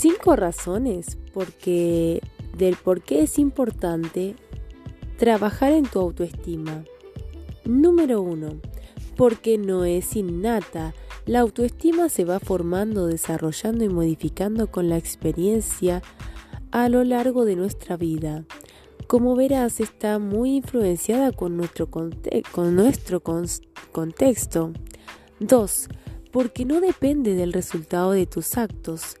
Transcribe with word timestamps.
Cinco 0.00 0.36
razones 0.36 1.18
porque 1.34 2.20
del 2.56 2.76
por 2.76 3.02
qué 3.02 3.24
es 3.24 3.36
importante 3.36 4.36
trabajar 5.16 5.72
en 5.72 5.86
tu 5.86 5.98
autoestima. 5.98 6.84
Número 7.64 8.22
uno, 8.22 8.60
porque 9.16 9.58
no 9.58 9.84
es 9.84 10.14
innata. 10.14 10.94
La 11.26 11.40
autoestima 11.40 12.10
se 12.10 12.24
va 12.24 12.38
formando, 12.38 13.08
desarrollando 13.08 13.84
y 13.84 13.88
modificando 13.88 14.70
con 14.70 14.88
la 14.88 14.96
experiencia 14.96 16.00
a 16.70 16.88
lo 16.88 17.02
largo 17.02 17.44
de 17.44 17.56
nuestra 17.56 17.96
vida. 17.96 18.44
Como 19.08 19.34
verás, 19.34 19.80
está 19.80 20.20
muy 20.20 20.58
influenciada 20.58 21.32
con 21.32 21.56
nuestro, 21.56 21.90
con 21.90 22.76
nuestro 22.76 23.20
contexto. 23.90 24.72
2. 25.40 25.88
Porque 26.30 26.64
no 26.64 26.80
depende 26.80 27.34
del 27.34 27.52
resultado 27.52 28.12
de 28.12 28.26
tus 28.26 28.56
actos. 28.56 29.16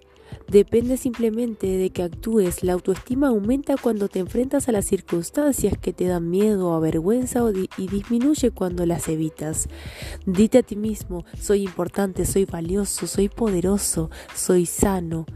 Depende 0.48 0.96
simplemente 0.96 1.66
de 1.66 1.90
que 1.90 2.02
actúes. 2.02 2.62
La 2.64 2.72
autoestima 2.72 3.28
aumenta 3.28 3.76
cuando 3.76 4.08
te 4.08 4.18
enfrentas 4.18 4.68
a 4.68 4.72
las 4.72 4.86
circunstancias 4.86 5.76
que 5.76 5.92
te 5.92 6.06
dan 6.06 6.30
miedo 6.30 6.70
o 6.70 6.80
vergüenza 6.80 7.42
y 7.76 7.86
disminuye 7.86 8.50
cuando 8.50 8.86
las 8.86 9.08
evitas. 9.08 9.68
Dite 10.24 10.58
a 10.58 10.62
ti 10.62 10.74
mismo, 10.74 11.26
soy 11.38 11.64
importante, 11.64 12.24
soy 12.24 12.46
valioso, 12.46 13.06
soy 13.06 13.28
poderoso, 13.28 14.10
soy 14.34 14.64
sano. 14.64 15.26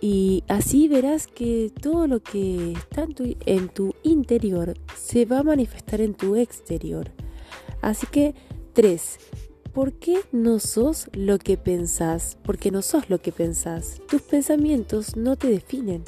Y 0.00 0.42
así 0.48 0.88
verás 0.88 1.28
que 1.28 1.70
todo 1.80 2.08
lo 2.08 2.20
que 2.20 2.72
está 2.72 3.06
en 3.46 3.68
tu, 3.68 3.94
interior 4.02 4.74
se 4.96 5.26
va 5.26 5.40
a 5.40 5.44
manifestar 5.44 6.00
en 6.00 6.14
tu 6.14 6.34
exterior. 6.36 7.12
Así 7.82 8.06
que, 8.06 8.34
tres, 8.72 9.18
¿por 9.72 9.92
qué 9.92 10.20
no 10.32 10.58
sos 10.58 11.08
lo 11.12 11.38
que 11.38 11.56
pensás? 11.56 12.36
Porque 12.42 12.70
no 12.70 12.82
sos 12.82 13.08
lo 13.08 13.20
que 13.20 13.32
pensás. 13.32 14.00
Tus 14.08 14.22
pensamientos 14.22 15.16
no 15.16 15.36
te 15.36 15.48
definen. 15.48 16.02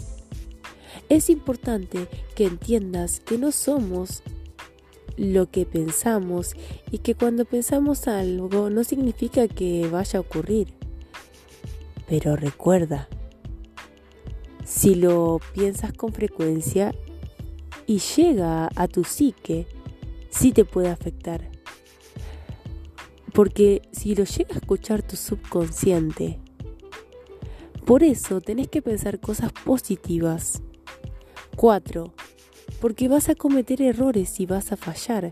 Es 1.09 1.31
importante 1.31 2.09
que 2.35 2.45
entiendas 2.45 3.21
que 3.21 3.39
no 3.39 3.53
somos 3.53 4.23
lo 5.17 5.51
que 5.51 5.67
pensamos 5.67 6.55
y 6.91 6.99
que 6.99 7.15
cuando 7.15 7.45
pensamos 7.45 8.09
algo 8.09 8.71
no 8.71 8.83
significa 8.85 9.49
que 9.49 9.89
vaya 9.89 10.19
a 10.19 10.23
ocurrir. 10.23 10.75
Pero 12.09 12.37
recuerda, 12.37 13.09
si 14.65 14.95
lo 14.95 15.41
piensas 15.55 15.93
con 15.93 16.13
frecuencia 16.13 16.95
y 17.87 17.99
llega 17.99 18.69
a 18.75 18.89
tu 18.89 19.05
psique, 19.05 19.67
sí 20.31 20.53
te 20.53 20.65
puede 20.65 20.89
afectar. 20.89 21.52
Porque 23.33 23.83
si 23.93 24.15
lo 24.15 24.25
llega 24.25 24.55
a 24.55 24.59
escuchar 24.59 25.03
tu 25.03 25.17
subconsciente, 25.17 26.39
por 27.87 28.03
eso 28.03 28.41
tenés 28.41 28.69
que 28.69 28.83
pensar 28.83 29.21
cosas 29.21 29.53
positivas. 29.53 30.63
4 31.57 32.13
porque 32.83 33.07
vas 33.07 33.29
a 33.29 33.37
cometer 33.37 33.81
errores 33.81 34.41
y 34.41 34.47
vas 34.47 34.73
a 34.73 34.77
fallar. 34.77 35.31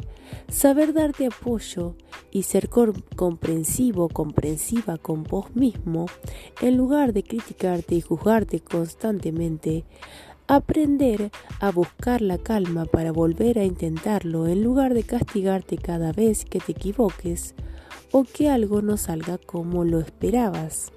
Saber 0.49 0.93
darte 0.93 1.27
apoyo 1.27 1.97
y 2.31 2.45
ser 2.45 2.69
comprensivo, 2.69 4.09
comprensiva 4.09 4.99
con 4.99 5.25
vos 5.25 5.55
mismo, 5.57 6.07
en 6.61 6.77
lugar 6.77 7.13
de 7.13 7.25
criticarte 7.25 7.97
y 7.97 8.01
juzgarte 8.03 8.61
constantemente. 8.61 9.85
Aprender 10.47 11.33
a 11.59 11.73
buscar 11.73 12.23
la 12.23 12.39
calma 12.39 12.85
para 12.85 13.11
volver 13.11 13.59
a 13.59 13.65
intentarlo 13.65 14.47
en 14.47 14.63
lugar 14.63 14.95
de 14.95 15.03
castigarte 15.03 15.77
cada 15.77 16.13
vez 16.13 16.45
que 16.45 16.61
te 16.61 16.73
equivoques 16.73 17.55
o 18.13 18.25
que 18.25 18.49
algo 18.49 18.83
no 18.83 18.97
salga 18.97 19.39
como 19.39 19.85
lo 19.85 20.01
esperabas. 20.01 20.93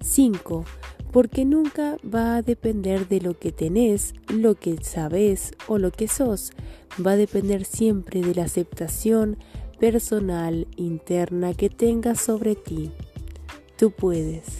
5 0.00 0.64
porque 1.12 1.44
nunca 1.44 1.96
va 2.04 2.36
a 2.36 2.42
depender 2.42 3.08
de 3.08 3.20
lo 3.20 3.38
que 3.38 3.52
tenés, 3.52 4.14
lo 4.28 4.54
que 4.54 4.76
sabes 4.82 5.52
o 5.66 5.78
lo 5.78 5.90
que 5.90 6.08
sos, 6.08 6.52
va 7.04 7.12
a 7.12 7.16
depender 7.16 7.64
siempre 7.64 8.20
de 8.20 8.34
la 8.34 8.44
aceptación 8.44 9.38
personal 9.78 10.66
interna 10.76 11.54
que 11.54 11.70
tengas 11.70 12.20
sobre 12.20 12.56
ti. 12.56 12.90
Tú 13.76 13.90
puedes. 13.90 14.57